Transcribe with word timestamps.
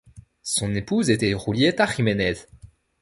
Son 0.41 0.73
épouse 0.73 1.11
était 1.11 1.35
Julieta 1.37 1.85
Jimenez. 1.85 2.33